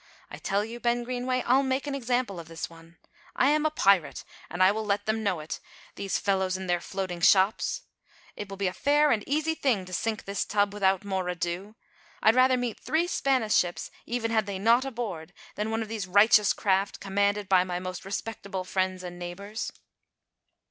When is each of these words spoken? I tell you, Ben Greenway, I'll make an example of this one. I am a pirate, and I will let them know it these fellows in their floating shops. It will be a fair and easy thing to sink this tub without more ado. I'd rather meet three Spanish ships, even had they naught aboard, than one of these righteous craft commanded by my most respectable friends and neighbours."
I 0.31 0.39
tell 0.39 0.65
you, 0.65 0.79
Ben 0.79 1.03
Greenway, 1.03 1.43
I'll 1.45 1.61
make 1.61 1.85
an 1.85 1.93
example 1.93 2.39
of 2.39 2.47
this 2.47 2.71
one. 2.71 2.97
I 3.35 3.51
am 3.51 3.67
a 3.67 3.69
pirate, 3.69 4.23
and 4.49 4.63
I 4.63 4.71
will 4.71 4.83
let 4.83 5.05
them 5.05 5.21
know 5.21 5.39
it 5.41 5.59
these 5.93 6.17
fellows 6.17 6.57
in 6.57 6.65
their 6.65 6.81
floating 6.81 7.21
shops. 7.21 7.83
It 8.35 8.49
will 8.49 8.57
be 8.57 8.65
a 8.65 8.73
fair 8.73 9.11
and 9.11 9.23
easy 9.27 9.53
thing 9.53 9.85
to 9.85 9.93
sink 9.93 10.25
this 10.25 10.43
tub 10.43 10.73
without 10.73 11.05
more 11.05 11.29
ado. 11.29 11.75
I'd 12.19 12.33
rather 12.33 12.57
meet 12.57 12.79
three 12.79 13.05
Spanish 13.05 13.53
ships, 13.53 13.91
even 14.07 14.31
had 14.31 14.47
they 14.47 14.57
naught 14.57 14.85
aboard, 14.85 15.33
than 15.53 15.69
one 15.69 15.83
of 15.83 15.87
these 15.87 16.07
righteous 16.07 16.51
craft 16.51 16.99
commanded 16.99 17.47
by 17.47 17.63
my 17.63 17.77
most 17.79 18.03
respectable 18.03 18.63
friends 18.63 19.03
and 19.03 19.19
neighbours." 19.19 19.71